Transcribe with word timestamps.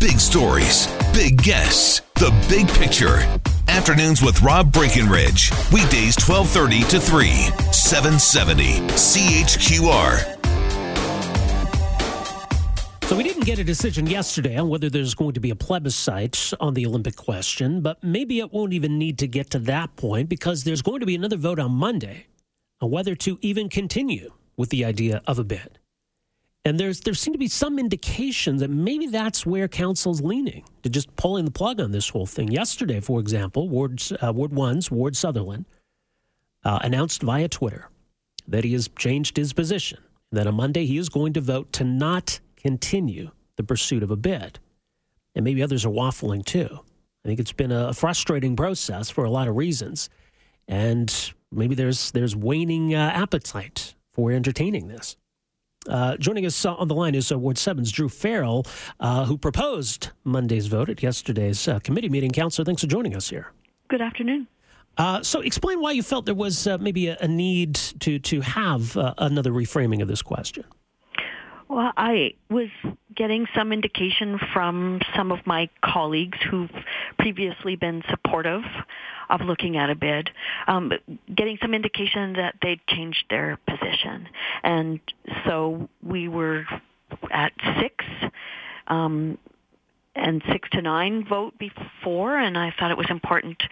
Big 0.00 0.20
stories, 0.20 0.86
big 1.12 1.42
guests, 1.42 2.02
the 2.14 2.30
big 2.48 2.68
picture. 2.68 3.18
Afternoons 3.66 4.22
with 4.22 4.40
Rob 4.42 4.72
Breckenridge. 4.72 5.50
Weekdays 5.72 6.14
1230 6.16 6.84
to 6.84 7.00
3, 7.00 7.28
770 7.72 8.78
CHQR. 8.94 10.38
So 13.08 13.16
we 13.16 13.24
didn't 13.24 13.44
get 13.44 13.58
a 13.58 13.64
decision 13.64 14.06
yesterday 14.06 14.56
on 14.56 14.68
whether 14.68 14.88
there's 14.88 15.16
going 15.16 15.32
to 15.32 15.40
be 15.40 15.50
a 15.50 15.56
plebiscite 15.56 16.52
on 16.60 16.74
the 16.74 16.86
Olympic 16.86 17.16
question, 17.16 17.80
but 17.80 18.00
maybe 18.04 18.38
it 18.38 18.52
won't 18.52 18.74
even 18.74 18.98
need 18.98 19.18
to 19.18 19.26
get 19.26 19.50
to 19.50 19.58
that 19.60 19.96
point 19.96 20.28
because 20.28 20.62
there's 20.62 20.82
going 20.82 21.00
to 21.00 21.06
be 21.06 21.16
another 21.16 21.36
vote 21.36 21.58
on 21.58 21.72
Monday 21.72 22.28
on 22.80 22.92
whether 22.92 23.16
to 23.16 23.36
even 23.40 23.68
continue 23.68 24.30
with 24.56 24.70
the 24.70 24.84
idea 24.84 25.22
of 25.26 25.40
a 25.40 25.44
bid. 25.44 25.80
And 26.68 26.78
there's 26.78 27.00
there 27.00 27.14
seem 27.14 27.32
to 27.32 27.38
be 27.38 27.48
some 27.48 27.78
indication 27.78 28.58
that 28.58 28.68
maybe 28.68 29.06
that's 29.06 29.46
where 29.46 29.68
council's 29.68 30.20
leaning 30.20 30.64
to 30.82 30.90
just 30.90 31.16
pulling 31.16 31.46
the 31.46 31.50
plug 31.50 31.80
on 31.80 31.92
this 31.92 32.10
whole 32.10 32.26
thing. 32.26 32.52
Yesterday, 32.52 33.00
for 33.00 33.20
example, 33.20 33.70
Ward 33.70 34.02
uh, 34.20 34.34
Ward 34.34 34.52
One's 34.52 34.90
Ward 34.90 35.16
Sutherland 35.16 35.64
uh, 36.64 36.80
announced 36.82 37.22
via 37.22 37.48
Twitter 37.48 37.88
that 38.46 38.64
he 38.64 38.74
has 38.74 38.90
changed 38.98 39.38
his 39.38 39.54
position. 39.54 40.00
That 40.30 40.46
on 40.46 40.56
Monday 40.56 40.84
he 40.84 40.98
is 40.98 41.08
going 41.08 41.32
to 41.32 41.40
vote 41.40 41.72
to 41.72 41.84
not 41.84 42.38
continue 42.58 43.30
the 43.56 43.62
pursuit 43.62 44.02
of 44.02 44.10
a 44.10 44.16
bid. 44.16 44.58
And 45.34 45.44
maybe 45.44 45.62
others 45.62 45.86
are 45.86 45.90
waffling 45.90 46.44
too. 46.44 46.68
I 47.24 47.28
think 47.28 47.40
it's 47.40 47.52
been 47.52 47.72
a 47.72 47.94
frustrating 47.94 48.56
process 48.56 49.08
for 49.08 49.24
a 49.24 49.30
lot 49.30 49.48
of 49.48 49.56
reasons, 49.56 50.10
and 50.66 51.32
maybe 51.50 51.74
there's 51.74 52.10
there's 52.10 52.36
waning 52.36 52.94
uh, 52.94 53.10
appetite 53.14 53.94
for 54.12 54.32
entertaining 54.32 54.88
this. 54.88 55.16
Uh, 55.88 56.16
joining 56.18 56.44
us 56.44 56.64
on 56.64 56.86
the 56.88 56.94
line 56.94 57.14
is 57.14 57.32
uh, 57.32 57.38
Ward 57.38 57.56
7's 57.56 57.90
Druh 57.90 58.10
Farrell, 58.10 58.66
uh, 59.00 59.24
who 59.24 59.38
proposed 59.38 60.10
Monday's 60.24 60.66
vote 60.66 60.88
at 60.88 61.02
yesterday's 61.02 61.66
uh, 61.66 61.78
committee 61.80 62.08
meeting. 62.08 62.30
Councillor, 62.30 62.64
thanks 62.64 62.82
for 62.82 62.88
joining 62.88 63.16
us 63.16 63.30
here. 63.30 63.52
Good 63.88 64.02
afternoon. 64.02 64.46
Uh, 64.98 65.22
so, 65.22 65.40
explain 65.40 65.80
why 65.80 65.92
you 65.92 66.02
felt 66.02 66.26
there 66.26 66.34
was 66.34 66.66
uh, 66.66 66.76
maybe 66.78 67.06
a, 67.06 67.16
a, 67.20 67.28
need 67.28 67.74
to 67.74 68.18
to 68.18 68.40
have 68.40 68.96
another 69.18 69.52
reframing 69.52 70.02
of 70.02 70.08
this 70.08 70.22
question. 70.22 70.64
Well, 71.68 71.92
I 71.96 72.34
was 72.48 72.68
getting 73.14 73.46
some 73.54 73.72
indication 73.72 74.38
from 74.54 75.00
some 75.14 75.30
of 75.30 75.46
my 75.46 75.68
colleagues 75.84 76.38
who've 76.50 76.70
previously 77.18 77.76
been 77.76 78.02
supportive 78.08 78.62
of 79.28 79.42
looking 79.42 79.76
at 79.76 79.90
a 79.90 79.94
bid, 79.94 80.30
um, 80.66 80.92
getting 81.34 81.58
some 81.60 81.74
indication 81.74 82.34
that 82.34 82.54
they'd 82.62 82.80
changed 82.86 83.24
their 83.28 83.58
position. 83.66 84.28
And 84.62 85.00
so 85.44 85.88
we 86.02 86.28
were 86.28 86.64
at 87.30 87.52
six. 87.80 88.04
Um, 88.86 89.36
and 90.18 90.42
six 90.50 90.68
to 90.70 90.82
nine 90.82 91.24
vote 91.24 91.54
before, 91.58 92.38
and 92.38 92.56
I 92.58 92.72
thought 92.78 92.90
it 92.90 92.98
was 92.98 93.10
important 93.10 93.62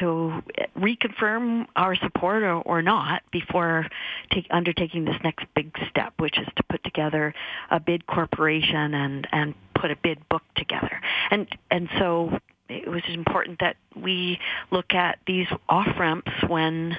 to 0.00 0.42
reconfirm 0.76 1.66
our 1.76 1.94
support 1.96 2.42
or, 2.42 2.54
or 2.54 2.82
not 2.82 3.22
before 3.30 3.86
take, 4.30 4.46
undertaking 4.50 5.04
this 5.04 5.16
next 5.22 5.46
big 5.54 5.76
step, 5.88 6.14
which 6.18 6.38
is 6.38 6.46
to 6.56 6.62
put 6.64 6.82
together 6.84 7.34
a 7.70 7.80
bid 7.80 8.06
corporation 8.06 8.94
and 8.94 9.28
and 9.32 9.54
put 9.74 9.90
a 9.90 9.96
bid 9.96 10.28
book 10.28 10.42
together. 10.56 11.00
And 11.30 11.46
and 11.70 11.88
so 11.98 12.38
it 12.68 12.88
was 12.88 13.02
important 13.08 13.60
that 13.60 13.76
we 13.94 14.38
look 14.70 14.94
at 14.94 15.18
these 15.26 15.46
off 15.68 15.88
ramps 15.98 16.32
when 16.46 16.96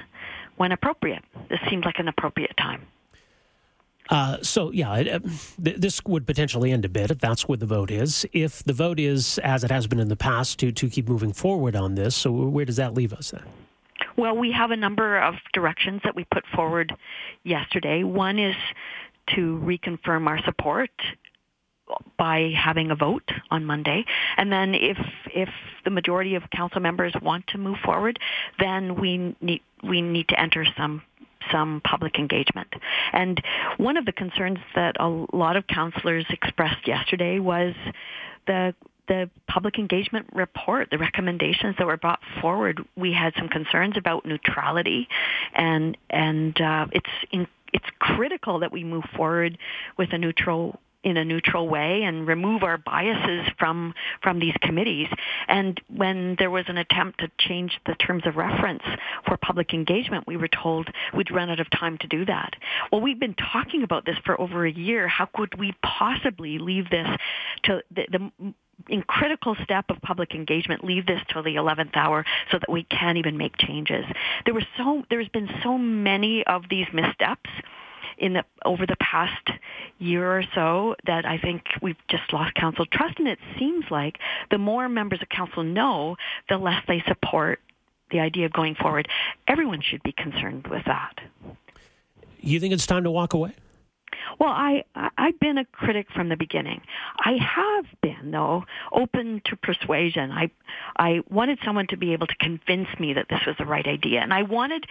when 0.56 0.72
appropriate. 0.72 1.22
This 1.48 1.60
seemed 1.68 1.84
like 1.84 1.98
an 1.98 2.08
appropriate 2.08 2.56
time. 2.56 2.86
Uh, 4.10 4.38
so 4.42 4.70
yeah, 4.70 4.90
uh, 4.90 5.18
th- 5.62 5.76
this 5.78 6.04
would 6.04 6.26
potentially 6.26 6.72
end 6.72 6.84
a 6.84 6.88
bit 6.88 7.10
if 7.10 7.18
that's 7.18 7.48
what 7.48 7.60
the 7.60 7.66
vote 7.66 7.90
is. 7.90 8.26
If 8.32 8.62
the 8.64 8.72
vote 8.72 9.00
is, 9.00 9.38
as 9.38 9.64
it 9.64 9.70
has 9.70 9.86
been 9.86 10.00
in 10.00 10.08
the 10.08 10.16
past, 10.16 10.58
to 10.60 10.72
to 10.72 10.90
keep 10.90 11.08
moving 11.08 11.32
forward 11.32 11.74
on 11.74 11.94
this, 11.94 12.14
so 12.14 12.30
where 12.30 12.64
does 12.64 12.76
that 12.76 12.94
leave 12.94 13.12
us 13.12 13.30
then? 13.30 13.44
Well, 14.16 14.36
we 14.36 14.52
have 14.52 14.70
a 14.70 14.76
number 14.76 15.18
of 15.18 15.34
directions 15.52 16.02
that 16.04 16.14
we 16.14 16.24
put 16.24 16.44
forward 16.54 16.94
yesterday. 17.42 18.04
One 18.04 18.38
is 18.38 18.54
to 19.34 19.60
reconfirm 19.64 20.26
our 20.28 20.40
support 20.44 20.90
by 22.16 22.52
having 22.56 22.90
a 22.90 22.94
vote 22.94 23.30
on 23.50 23.64
Monday. 23.64 24.04
And 24.36 24.52
then 24.52 24.74
if 24.74 24.98
if 25.34 25.48
the 25.84 25.90
majority 25.90 26.34
of 26.34 26.42
council 26.50 26.80
members 26.80 27.14
want 27.20 27.46
to 27.48 27.58
move 27.58 27.78
forward, 27.84 28.18
then 28.58 28.96
we 29.00 29.34
need 29.40 29.62
we 29.82 30.00
need 30.00 30.28
to 30.28 30.40
enter 30.40 30.64
some 30.76 31.02
some 31.50 31.80
public 31.84 32.18
engagement. 32.18 32.68
And 33.12 33.40
one 33.76 33.96
of 33.96 34.04
the 34.04 34.12
concerns 34.12 34.58
that 34.74 34.96
a 35.00 35.08
lot 35.08 35.56
of 35.56 35.66
councillors 35.66 36.26
expressed 36.30 36.86
yesterday 36.86 37.38
was 37.38 37.74
the 38.46 38.74
the 39.06 39.28
public 39.46 39.78
engagement 39.78 40.26
report, 40.32 40.88
the 40.90 40.96
recommendations 40.96 41.74
that 41.78 41.86
were 41.86 41.96
brought 41.98 42.20
forward, 42.40 42.82
we 42.96 43.12
had 43.12 43.34
some 43.36 43.48
concerns 43.48 43.98
about 43.98 44.24
neutrality, 44.24 45.08
and 45.54 45.96
and 46.08 46.58
uh, 46.60 46.86
it's 46.90 47.10
in, 47.30 47.46
it's 47.74 47.84
critical 47.98 48.60
that 48.60 48.72
we 48.72 48.84
move 48.84 49.04
forward 49.16 49.58
with 49.98 50.12
a 50.12 50.18
neutral 50.18 50.80
in 51.04 51.16
a 51.16 51.24
neutral 51.24 51.68
way 51.68 52.02
and 52.02 52.26
remove 52.26 52.62
our 52.62 52.78
biases 52.78 53.46
from 53.58 53.94
from 54.22 54.40
these 54.40 54.54
committees. 54.62 55.08
And 55.48 55.80
when 55.94 56.36
there 56.38 56.50
was 56.50 56.64
an 56.68 56.78
attempt 56.78 57.20
to 57.20 57.30
change 57.38 57.78
the 57.86 57.94
terms 57.94 58.24
of 58.26 58.36
reference 58.36 58.82
for 59.26 59.36
public 59.36 59.72
engagement, 59.72 60.26
we 60.26 60.36
were 60.36 60.48
told 60.48 60.88
we'd 61.14 61.30
run 61.30 61.50
out 61.50 61.60
of 61.60 61.70
time 61.70 61.98
to 61.98 62.08
do 62.08 62.24
that. 62.24 62.54
Well, 62.90 63.00
we've 63.00 63.20
been 63.20 63.36
talking 63.52 63.82
about 63.82 64.06
this 64.06 64.16
for 64.24 64.40
over 64.40 64.66
a 64.66 64.72
year. 64.72 65.06
How 65.06 65.26
could 65.26 65.58
we 65.58 65.74
possibly 65.84 66.58
leave 66.58 66.90
this 66.90 67.08
to 67.64 67.82
the, 67.94 68.06
the 68.10 68.54
in 68.88 69.02
critical 69.02 69.56
step 69.62 69.84
of 69.88 70.00
public 70.02 70.34
engagement, 70.34 70.84
leave 70.84 71.06
this 71.06 71.20
till 71.32 71.42
the 71.42 71.54
11th 71.54 71.96
hour 71.96 72.24
so 72.50 72.58
that 72.58 72.70
we 72.70 72.82
can 72.84 73.16
even 73.16 73.36
make 73.36 73.56
changes. 73.56 74.04
There 74.44 74.54
were 74.54 74.66
so, 74.76 75.04
there's 75.10 75.28
been 75.28 75.48
so 75.62 75.78
many 75.78 76.44
of 76.46 76.64
these 76.68 76.86
missteps 76.92 77.48
in 78.18 78.34
the 78.34 78.44
over 78.64 78.86
the 78.86 78.96
past 78.96 79.50
year 79.98 80.38
or 80.38 80.44
so 80.54 80.96
that 81.06 81.24
I 81.24 81.38
think 81.38 81.62
we've 81.82 81.96
just 82.08 82.32
lost 82.32 82.54
council 82.54 82.86
trust. 82.86 83.18
And 83.18 83.28
it 83.28 83.38
seems 83.58 83.84
like 83.90 84.18
the 84.50 84.58
more 84.58 84.88
members 84.88 85.22
of 85.22 85.28
council 85.28 85.62
know, 85.62 86.16
the 86.48 86.58
less 86.58 86.82
they 86.86 87.02
support 87.06 87.60
the 88.10 88.20
idea 88.20 88.46
of 88.46 88.52
going 88.52 88.74
forward. 88.74 89.08
Everyone 89.48 89.80
should 89.82 90.02
be 90.02 90.12
concerned 90.12 90.66
with 90.66 90.84
that. 90.86 91.20
You 92.40 92.60
think 92.60 92.74
it's 92.74 92.86
time 92.86 93.04
to 93.04 93.10
walk 93.10 93.34
away? 93.34 93.52
Well, 94.38 94.50
I 94.50 94.84
I've 94.94 95.38
been 95.38 95.58
a 95.58 95.64
critic 95.64 96.06
from 96.14 96.28
the 96.28 96.36
beginning. 96.36 96.82
I 97.18 97.36
have 97.36 97.86
been 98.00 98.30
though 98.30 98.64
open 98.92 99.42
to 99.46 99.56
persuasion. 99.56 100.30
I 100.30 100.50
I 100.96 101.20
wanted 101.30 101.58
someone 101.64 101.86
to 101.88 101.96
be 101.96 102.12
able 102.12 102.26
to 102.26 102.36
convince 102.36 102.88
me 102.98 103.14
that 103.14 103.28
this 103.28 103.40
was 103.46 103.56
the 103.58 103.66
right 103.66 103.86
idea, 103.86 104.20
and 104.20 104.32
I 104.32 104.42
wanted 104.42 104.86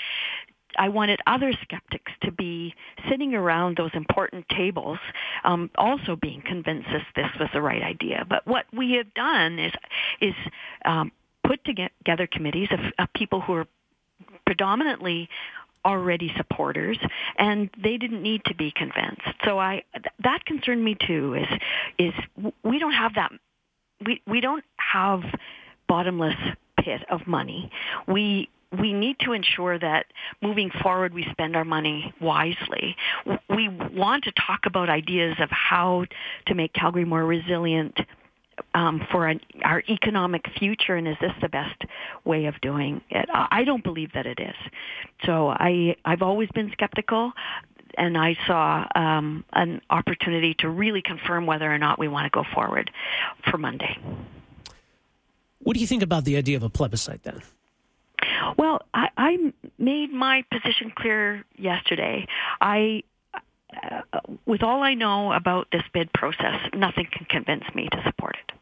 I 0.77 0.89
wanted 0.89 1.19
other 1.27 1.53
skeptics 1.61 2.11
to 2.23 2.31
be 2.31 2.73
sitting 3.09 3.33
around 3.33 3.77
those 3.77 3.91
important 3.93 4.47
tables, 4.49 4.99
um, 5.43 5.69
also 5.75 6.15
being 6.15 6.41
convinced 6.41 6.89
that 6.91 7.05
this 7.15 7.29
was 7.39 7.49
the 7.53 7.61
right 7.61 7.83
idea. 7.83 8.25
But 8.27 8.45
what 8.47 8.65
we 8.73 8.93
have 8.93 9.13
done 9.13 9.59
is 9.59 9.73
is 10.21 10.35
um, 10.85 11.11
put 11.45 11.63
together 11.65 12.27
committees 12.27 12.69
of, 12.71 12.79
of 12.97 13.07
people 13.13 13.41
who 13.41 13.53
are 13.53 13.67
predominantly 14.45 15.29
already 15.85 16.31
supporters 16.37 16.97
and 17.37 17.69
they 17.81 17.97
didn't 17.97 18.21
need 18.21 18.41
to 18.45 18.55
be 18.55 18.71
convinced 18.73 19.21
so 19.43 19.59
i 19.59 19.83
that 20.23 20.45
concerned 20.45 20.81
me 20.81 20.95
too 21.05 21.33
is 21.33 21.47
is 21.99 22.53
we 22.63 22.79
don't 22.79 22.93
have 22.93 23.15
that 23.15 23.31
we 24.05 24.21
we 24.25 24.39
don't 24.39 24.63
have 24.77 25.21
bottomless 25.87 26.37
pit 26.79 27.01
of 27.09 27.27
money 27.27 27.69
we 28.07 28.47
we 28.79 28.93
need 28.93 29.17
to 29.19 29.33
ensure 29.33 29.77
that 29.77 30.05
moving 30.41 30.71
forward 30.81 31.13
we 31.13 31.25
spend 31.31 31.55
our 31.55 31.65
money 31.65 32.13
wisely. 32.19 32.95
We 33.49 33.69
want 33.69 34.23
to 34.25 34.31
talk 34.31 34.61
about 34.65 34.89
ideas 34.89 35.35
of 35.39 35.49
how 35.51 36.05
to 36.47 36.55
make 36.55 36.73
Calgary 36.73 37.05
more 37.05 37.23
resilient 37.23 37.97
um, 38.73 39.05
for 39.11 39.27
an, 39.27 39.41
our 39.63 39.83
economic 39.89 40.43
future, 40.57 40.95
and 40.95 41.07
is 41.07 41.17
this 41.21 41.31
the 41.41 41.49
best 41.49 41.83
way 42.23 42.45
of 42.45 42.59
doing 42.61 43.01
it? 43.09 43.27
I 43.31 43.63
don't 43.63 43.83
believe 43.83 44.11
that 44.13 44.25
it 44.25 44.39
is. 44.39 44.55
So 45.25 45.49
I, 45.49 45.95
I've 46.05 46.21
always 46.21 46.49
been 46.53 46.71
skeptical. 46.71 47.33
and 47.97 48.17
I 48.17 48.35
saw 48.47 48.87
um, 48.95 49.45
an 49.53 49.81
opportunity 49.89 50.55
to 50.59 50.69
really 50.69 51.01
confirm 51.01 51.45
whether 51.45 51.71
or 51.71 51.77
not 51.77 51.99
we 51.99 52.07
want 52.07 52.25
to 52.25 52.29
go 52.29 52.43
forward 52.53 52.91
for 53.49 53.57
Monday. 53.57 53.97
What 55.59 55.75
do 55.75 55.79
you 55.79 55.87
think 55.87 56.03
about 56.03 56.25
the 56.25 56.35
idea 56.37 56.57
of 56.57 56.63
a 56.63 56.69
plebiscite 56.69 57.23
then? 57.23 57.41
Well, 58.57 58.81
I, 58.93 59.09
I 59.17 59.37
made 59.77 60.11
my 60.11 60.43
position 60.51 60.91
clear 60.95 61.45
yesterday. 61.57 62.27
I 62.61 63.03
uh, 63.33 64.19
with 64.45 64.61
all 64.61 64.83
I 64.83 64.93
know 64.93 65.33
about 65.33 65.67
this 65.71 65.81
bid 65.93 66.13
process, 66.13 66.59
nothing 66.73 67.07
can 67.11 67.25
convince 67.25 67.63
me 67.73 67.89
to 67.91 68.03
support 68.05 68.37
it. 68.47 68.55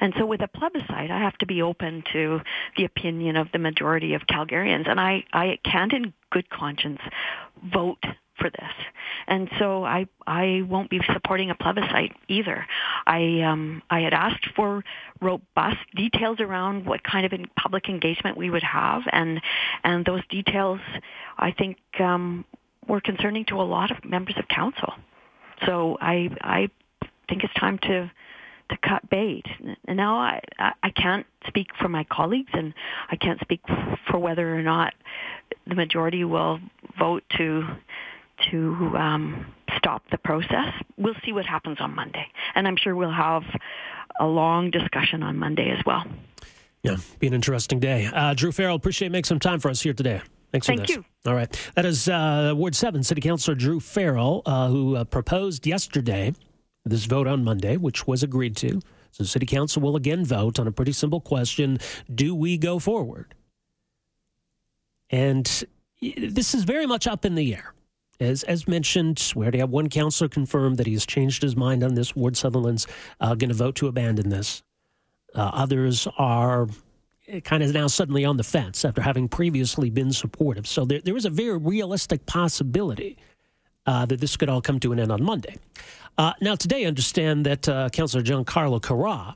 And 0.00 0.14
so 0.18 0.26
with 0.26 0.40
a 0.40 0.48
plebiscite, 0.48 1.10
I 1.10 1.18
have 1.20 1.36
to 1.38 1.46
be 1.46 1.62
open 1.62 2.02
to 2.12 2.40
the 2.76 2.84
opinion 2.84 3.36
of 3.36 3.48
the 3.52 3.58
majority 3.58 4.14
of 4.14 4.22
Calgarians. 4.22 4.88
And 4.88 4.98
I, 4.98 5.24
I 5.32 5.58
can't 5.62 5.92
in 5.92 6.12
good 6.30 6.48
conscience 6.48 7.00
vote 7.72 8.02
for 8.40 8.50
this. 8.50 8.72
And 9.26 9.48
so 9.58 9.84
I 9.84 10.06
I 10.26 10.62
won't 10.68 10.90
be 10.90 11.00
supporting 11.12 11.50
a 11.50 11.54
plebiscite 11.54 12.12
either. 12.28 12.66
I 13.06 13.42
um 13.42 13.82
I 13.90 14.00
had 14.00 14.12
asked 14.12 14.48
for 14.56 14.82
robust 15.20 15.78
details 15.94 16.40
around 16.40 16.86
what 16.86 17.02
kind 17.04 17.26
of 17.26 17.32
public 17.56 17.88
engagement 17.88 18.36
we 18.36 18.50
would 18.50 18.62
have 18.62 19.02
and 19.12 19.40
and 19.84 20.04
those 20.04 20.26
details 20.28 20.80
I 21.38 21.52
think 21.52 21.78
um 22.00 22.44
were 22.88 23.00
concerning 23.00 23.44
to 23.46 23.56
a 23.60 23.62
lot 23.62 23.90
of 23.90 24.04
members 24.04 24.36
of 24.38 24.48
council. 24.48 24.94
So 25.66 25.98
I 26.00 26.30
I 26.40 26.70
think 27.28 27.44
it's 27.44 27.54
time 27.54 27.78
to 27.78 28.10
to 28.70 28.76
cut 28.88 29.08
bait. 29.10 29.44
And 29.86 29.96
now 29.96 30.16
I, 30.18 30.40
I 30.82 30.90
can't 30.90 31.26
speak 31.46 31.68
for 31.80 31.88
my 31.88 32.04
colleagues 32.04 32.50
and 32.52 32.72
I 33.10 33.16
can't 33.16 33.40
speak 33.40 33.60
for 34.08 34.18
whether 34.18 34.56
or 34.56 34.62
not 34.62 34.94
the 35.66 35.74
majority 35.74 36.24
will 36.24 36.60
vote 36.98 37.24
to 37.36 37.64
to 38.50 38.96
um, 38.96 39.46
stop 39.76 40.02
the 40.10 40.18
process. 40.18 40.72
We'll 40.96 41.14
see 41.24 41.32
what 41.32 41.46
happens 41.46 41.78
on 41.80 41.94
Monday. 41.94 42.26
And 42.54 42.66
I'm 42.66 42.76
sure 42.76 42.94
we'll 42.94 43.10
have 43.10 43.42
a 44.18 44.26
long 44.26 44.70
discussion 44.70 45.22
on 45.22 45.38
Monday 45.38 45.70
as 45.70 45.84
well. 45.84 46.04
Yeah, 46.82 46.96
be 47.18 47.26
an 47.26 47.34
interesting 47.34 47.78
day. 47.78 48.06
Uh, 48.06 48.34
Druh 48.34 48.52
Farrell, 48.52 48.76
appreciate 48.76 49.12
making 49.12 49.24
some 49.24 49.38
time 49.38 49.60
for 49.60 49.70
us 49.70 49.82
here 49.82 49.92
today. 49.92 50.22
Thanks 50.50 50.66
for 50.66 50.76
Thank 50.76 50.88
you. 50.88 51.04
All 51.26 51.34
right. 51.34 51.70
That 51.76 51.84
is 51.84 52.08
uh, 52.08 52.52
Ward 52.56 52.74
7 52.74 53.02
City 53.02 53.20
Councilor 53.20 53.54
Druh 53.54 53.80
Farrell, 53.80 54.42
uh, 54.46 54.68
who 54.68 54.96
uh, 54.96 55.04
proposed 55.04 55.66
yesterday 55.66 56.32
this 56.84 57.04
vote 57.04 57.26
on 57.26 57.44
Monday, 57.44 57.76
which 57.76 58.06
was 58.06 58.22
agreed 58.22 58.56
to. 58.56 58.80
So, 59.12 59.24
City 59.24 59.46
Council 59.46 59.82
will 59.82 59.96
again 59.96 60.24
vote 60.24 60.58
on 60.58 60.66
a 60.66 60.72
pretty 60.72 60.92
simple 60.92 61.20
question 61.20 61.78
Do 62.12 62.34
we 62.34 62.56
go 62.56 62.78
forward? 62.78 63.34
And 65.10 65.64
this 66.00 66.54
is 66.54 66.64
very 66.64 66.86
much 66.86 67.06
up 67.06 67.24
in 67.24 67.34
the 67.34 67.54
air. 67.54 67.74
As, 68.20 68.42
as 68.42 68.68
mentioned, 68.68 69.32
we 69.34 69.44
already 69.44 69.58
have 69.58 69.70
one 69.70 69.88
councillor 69.88 70.28
confirmed 70.28 70.76
that 70.76 70.86
he 70.86 70.92
has 70.92 71.06
changed 71.06 71.42
his 71.42 71.56
mind 71.56 71.82
on 71.82 71.94
this. 71.94 72.14
Ward 72.14 72.36
Sutherland's 72.36 72.86
uh, 73.20 73.34
going 73.34 73.48
to 73.48 73.54
vote 73.54 73.76
to 73.76 73.88
abandon 73.88 74.28
this. 74.28 74.62
Uh, 75.34 75.50
others 75.54 76.06
are 76.18 76.68
kind 77.44 77.62
of 77.62 77.72
now 77.72 77.86
suddenly 77.86 78.24
on 78.24 78.36
the 78.36 78.42
fence 78.42 78.84
after 78.84 79.00
having 79.00 79.28
previously 79.28 79.88
been 79.88 80.12
supportive. 80.12 80.66
So 80.66 80.84
there, 80.84 81.00
there 81.00 81.16
is 81.16 81.24
a 81.24 81.30
very 81.30 81.56
realistic 81.56 82.26
possibility 82.26 83.16
uh, 83.86 84.04
that 84.06 84.20
this 84.20 84.36
could 84.36 84.50
all 84.50 84.60
come 84.60 84.80
to 84.80 84.92
an 84.92 85.00
end 85.00 85.12
on 85.12 85.22
Monday. 85.22 85.56
Uh, 86.18 86.32
now, 86.40 86.54
today, 86.54 86.84
I 86.84 86.88
understand 86.88 87.46
that 87.46 87.68
uh, 87.68 87.88
Councillor 87.88 88.22
Giancarlo 88.22 88.82
Carra 88.82 89.34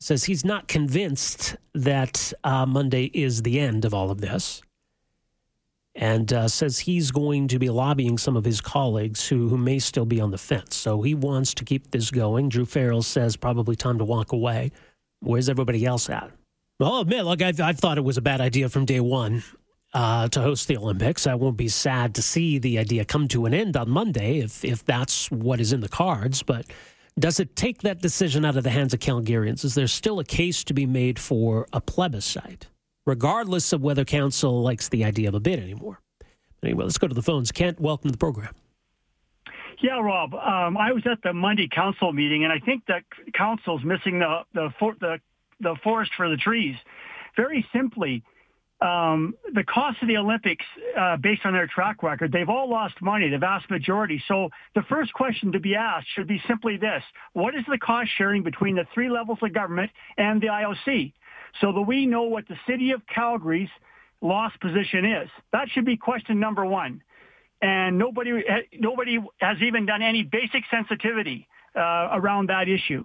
says 0.00 0.24
he's 0.24 0.44
not 0.44 0.68
convinced 0.68 1.56
that 1.72 2.32
uh, 2.42 2.66
Monday 2.66 3.04
is 3.14 3.42
the 3.42 3.58
end 3.58 3.84
of 3.84 3.94
all 3.94 4.10
of 4.10 4.20
this 4.20 4.60
and 5.94 6.32
uh, 6.32 6.48
says 6.48 6.80
he's 6.80 7.10
going 7.10 7.48
to 7.48 7.58
be 7.58 7.70
lobbying 7.70 8.18
some 8.18 8.36
of 8.36 8.44
his 8.44 8.60
colleagues 8.60 9.28
who, 9.28 9.48
who 9.48 9.56
may 9.56 9.78
still 9.78 10.06
be 10.06 10.20
on 10.20 10.30
the 10.30 10.38
fence. 10.38 10.74
So 10.74 11.02
he 11.02 11.14
wants 11.14 11.54
to 11.54 11.64
keep 11.64 11.90
this 11.90 12.10
going. 12.10 12.48
Druh 12.48 12.66
Farrell 12.66 13.02
says 13.02 13.36
probably 13.36 13.76
time 13.76 13.98
to 13.98 14.04
walk 14.04 14.32
away. 14.32 14.72
Where's 15.20 15.48
everybody 15.48 15.86
else 15.86 16.10
at? 16.10 16.30
I'll 16.80 16.98
admit, 16.98 17.24
look, 17.24 17.40
I've, 17.40 17.60
I've 17.60 17.78
thought 17.78 17.98
it 17.98 18.04
was 18.04 18.18
a 18.18 18.22
bad 18.22 18.40
idea 18.40 18.68
from 18.68 18.84
day 18.84 18.98
one 19.00 19.44
uh, 19.92 20.28
to 20.28 20.40
host 20.40 20.66
the 20.66 20.76
Olympics. 20.76 21.26
I 21.26 21.36
won't 21.36 21.56
be 21.56 21.68
sad 21.68 22.16
to 22.16 22.22
see 22.22 22.58
the 22.58 22.78
idea 22.80 23.04
come 23.04 23.28
to 23.28 23.46
an 23.46 23.54
end 23.54 23.76
on 23.76 23.88
Monday 23.88 24.40
if, 24.40 24.64
if 24.64 24.84
that's 24.84 25.30
what 25.30 25.60
is 25.60 25.72
in 25.72 25.80
the 25.80 25.88
cards. 25.88 26.42
But 26.42 26.66
does 27.18 27.38
it 27.38 27.54
take 27.54 27.82
that 27.82 28.02
decision 28.02 28.44
out 28.44 28.56
of 28.56 28.64
the 28.64 28.70
hands 28.70 28.92
of 28.92 28.98
Calgarians? 28.98 29.64
Is 29.64 29.74
there 29.74 29.86
still 29.86 30.18
a 30.18 30.24
case 30.24 30.64
to 30.64 30.74
be 30.74 30.84
made 30.84 31.18
for 31.18 31.68
a 31.72 31.80
plebiscite, 31.80 32.66
regardless 33.06 33.72
of 33.72 33.82
whether 33.82 34.04
council 34.04 34.62
likes 34.62 34.88
the 34.88 35.04
idea 35.04 35.28
of 35.28 35.34
a 35.34 35.40
bid 35.40 35.58
anymore? 35.58 36.00
Anyway, 36.62 36.84
let's 36.84 36.98
go 36.98 37.08
to 37.08 37.14
the 37.14 37.22
phones. 37.22 37.52
Kent, 37.52 37.80
welcome 37.80 38.08
to 38.08 38.12
the 38.12 38.18
program. 38.18 38.54
Yeah, 39.82 40.00
Rob. 40.00 40.34
Um, 40.34 40.76
I 40.78 40.92
was 40.92 41.02
at 41.10 41.18
the 41.22 41.32
Monday 41.32 41.68
council 41.68 42.12
meeting, 42.12 42.44
and 42.44 42.52
I 42.52 42.58
think 42.58 42.84
that 42.88 43.02
council's 43.34 43.84
missing 43.84 44.18
the 44.18 44.40
the, 44.54 44.70
for, 44.78 44.94
the 45.00 45.18
the 45.60 45.76
forest 45.84 46.12
for 46.16 46.28
the 46.30 46.36
trees. 46.36 46.76
Very 47.36 47.66
simply, 47.72 48.22
um, 48.80 49.34
the 49.52 49.64
cost 49.64 49.98
of 50.02 50.08
the 50.08 50.16
Olympics, 50.16 50.64
uh, 50.98 51.16
based 51.16 51.42
on 51.44 51.52
their 51.52 51.66
track 51.66 52.02
record, 52.02 52.32
they've 52.32 52.48
all 52.48 52.68
lost 52.68 52.94
money, 53.00 53.28
the 53.28 53.38
vast 53.38 53.68
majority. 53.70 54.22
So 54.28 54.50
the 54.74 54.82
first 54.88 55.12
question 55.12 55.52
to 55.52 55.60
be 55.60 55.74
asked 55.74 56.06
should 56.14 56.28
be 56.28 56.40
simply 56.46 56.76
this. 56.76 57.02
What 57.32 57.54
is 57.54 57.64
the 57.68 57.78
cost 57.78 58.10
sharing 58.16 58.42
between 58.42 58.76
the 58.76 58.86
three 58.92 59.10
levels 59.10 59.38
of 59.42 59.52
government 59.52 59.90
and 60.16 60.40
the 60.40 60.48
IOC? 60.48 61.12
So 61.60 61.72
that 61.72 61.82
we 61.82 62.06
know 62.06 62.24
what 62.24 62.48
the 62.48 62.56
city 62.68 62.90
of 62.90 63.02
Calgary's 63.06 63.68
loss 64.20 64.52
position 64.60 65.04
is. 65.04 65.28
That 65.52 65.68
should 65.70 65.84
be 65.84 65.96
question 65.96 66.40
number 66.40 66.64
one. 66.64 67.02
And 67.62 67.98
nobody, 67.98 68.42
nobody 68.78 69.18
has 69.38 69.56
even 69.62 69.86
done 69.86 70.02
any 70.02 70.22
basic 70.22 70.64
sensitivity 70.70 71.46
uh, 71.76 72.08
around 72.12 72.48
that 72.48 72.68
issue. 72.68 73.04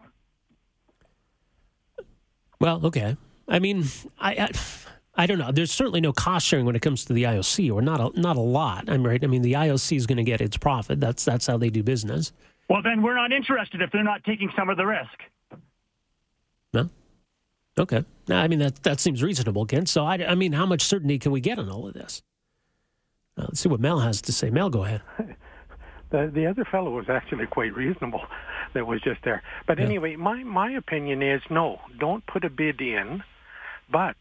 Well, 2.59 2.85
okay. 2.85 3.15
I 3.47 3.59
mean, 3.59 3.85
I, 4.19 4.33
I, 4.33 4.49
I 5.15 5.25
don't 5.25 5.39
know. 5.39 5.51
There's 5.51 5.71
certainly 5.71 6.01
no 6.01 6.11
cost 6.11 6.45
sharing 6.45 6.65
when 6.65 6.75
it 6.75 6.81
comes 6.81 7.05
to 7.05 7.13
the 7.13 7.23
IOC, 7.23 7.73
or 7.73 7.81
not 7.81 7.99
a 7.99 8.19
not 8.19 8.35
a 8.35 8.41
lot. 8.41 8.89
I'm 8.89 9.05
right. 9.05 9.23
I 9.23 9.27
mean, 9.27 9.41
the 9.41 9.53
IOC 9.53 9.97
is 9.97 10.05
going 10.05 10.17
to 10.17 10.23
get 10.23 10.41
its 10.41 10.57
profit. 10.57 10.99
That's 10.99 11.25
that's 11.25 11.47
how 11.47 11.57
they 11.57 11.69
do 11.69 11.83
business. 11.83 12.31
Well, 12.69 12.81
then 12.83 13.01
we're 13.01 13.15
not 13.15 13.31
interested 13.31 13.81
if 13.81 13.91
they're 13.91 14.03
not 14.03 14.23
taking 14.23 14.51
some 14.55 14.69
of 14.69 14.77
the 14.77 14.85
risk. 14.85 15.23
No. 16.73 16.89
Okay. 17.77 18.05
No, 18.29 18.37
I 18.37 18.47
mean 18.47 18.59
that 18.59 18.83
that 18.83 18.99
seems 18.99 19.23
reasonable, 19.23 19.65
Ken. 19.65 19.87
So 19.87 20.05
I, 20.05 20.13
I 20.23 20.35
mean, 20.35 20.53
how 20.53 20.67
much 20.67 20.83
certainty 20.83 21.17
can 21.17 21.31
we 21.31 21.41
get 21.41 21.57
on 21.57 21.67
all 21.67 21.87
of 21.87 21.95
this? 21.95 22.21
Uh, 23.35 23.45
let's 23.47 23.59
see 23.59 23.69
what 23.69 23.79
Mel 23.79 23.99
has 23.99 24.21
to 24.21 24.31
say. 24.31 24.51
Mel, 24.51 24.69
go 24.69 24.83
ahead. 24.85 25.01
the 26.11 26.29
the 26.31 26.45
other 26.45 26.63
fellow 26.63 26.91
was 26.91 27.09
actually 27.09 27.47
quite 27.47 27.75
reasonable 27.75 28.21
that 28.73 28.85
was 28.85 29.01
just 29.01 29.23
there. 29.23 29.41
But 29.65 29.79
yeah. 29.79 29.85
anyway, 29.85 30.15
my 30.15 30.43
my 30.43 30.71
opinion 30.71 31.23
is 31.23 31.41
no, 31.49 31.81
don't 31.99 32.23
put 32.27 32.45
a 32.45 32.51
bid 32.51 32.79
in, 32.81 33.23
but 33.91 34.15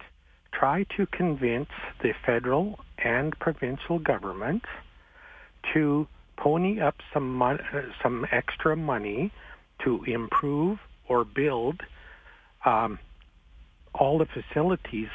try 0.53 0.87
to 0.97 1.05
convince 1.05 1.69
the 2.03 2.15
federal 2.25 2.81
and 2.97 3.39
provincial 3.39 3.99
government 3.99 4.65
to 5.75 6.09
pony 6.39 6.81
up 6.81 6.97
some 7.13 7.35
mon- 7.35 7.61
uh, 7.61 7.83
some 8.03 8.27
extra 8.33 8.75
money 8.75 9.31
to 9.85 10.03
improve 10.05 10.79
or 11.09 11.27
build 11.27 11.83
um, 12.65 12.99
all 13.99 14.19
the 14.19 14.27
facilities 14.27 15.09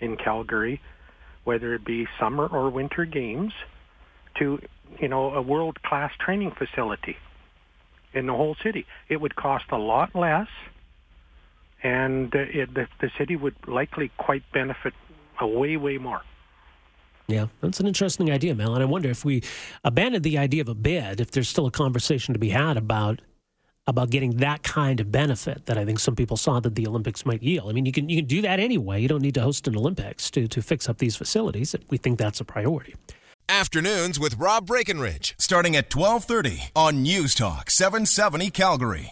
in 0.00 0.16
Calgary, 0.16 0.80
whether 1.44 1.74
it 1.74 1.84
be 1.84 2.06
summer 2.18 2.46
or 2.46 2.70
winter 2.70 3.04
games, 3.04 3.52
to 4.38 4.60
you 5.00 5.08
know 5.08 5.34
a 5.34 5.42
world 5.42 5.82
class 5.82 6.12
training 6.18 6.52
facility 6.52 7.16
in 8.14 8.26
the 8.26 8.32
whole 8.32 8.56
city. 8.62 8.86
It 9.08 9.20
would 9.20 9.36
cost 9.36 9.64
a 9.70 9.78
lot 9.78 10.14
less, 10.14 10.48
and 11.82 12.34
uh, 12.34 12.38
it, 12.38 12.74
the, 12.74 12.86
the 13.00 13.10
city 13.18 13.36
would 13.36 13.56
likely 13.66 14.10
quite 14.16 14.42
benefit 14.52 14.94
a 15.40 15.46
way, 15.46 15.76
way 15.76 15.98
more. 15.98 16.22
Yeah, 17.28 17.48
that's 17.60 17.78
an 17.78 17.86
interesting 17.86 18.30
idea, 18.30 18.54
Mel. 18.54 18.74
And 18.74 18.82
I 18.82 18.86
wonder 18.86 19.10
if 19.10 19.24
we 19.24 19.42
abandoned 19.84 20.24
the 20.24 20.38
idea 20.38 20.62
of 20.62 20.68
a 20.68 20.74
bid, 20.74 21.20
if 21.20 21.30
there's 21.30 21.48
still 21.48 21.66
a 21.66 21.70
conversation 21.70 22.32
to 22.32 22.38
be 22.38 22.48
had 22.48 22.78
about 22.78 23.20
about 23.88 24.10
getting 24.10 24.36
that 24.36 24.62
kind 24.62 25.00
of 25.00 25.10
benefit 25.10 25.64
that 25.66 25.78
I 25.78 25.84
think 25.84 25.98
some 25.98 26.14
people 26.14 26.36
saw 26.36 26.60
that 26.60 26.74
the 26.74 26.86
Olympics 26.86 27.24
might 27.24 27.42
yield. 27.42 27.70
I 27.70 27.72
mean, 27.72 27.86
you 27.86 27.92
can 27.92 28.08
you 28.08 28.18
can 28.18 28.26
do 28.26 28.42
that 28.42 28.60
anyway. 28.60 29.00
You 29.00 29.08
don't 29.08 29.22
need 29.22 29.34
to 29.34 29.40
host 29.40 29.66
an 29.66 29.76
Olympics 29.76 30.30
to 30.32 30.46
to 30.46 30.62
fix 30.62 30.88
up 30.88 30.98
these 30.98 31.16
facilities. 31.16 31.74
We 31.88 31.96
think 31.96 32.18
that's 32.18 32.40
a 32.40 32.44
priority. 32.44 32.94
Afternoons 33.50 34.20
with 34.20 34.36
Rob 34.36 34.66
Breckenridge, 34.66 35.34
starting 35.38 35.74
at 35.74 35.92
1230 35.94 36.70
on 36.76 37.02
News 37.02 37.34
Talk 37.34 37.70
770 37.70 38.50
Calgary. 38.50 39.06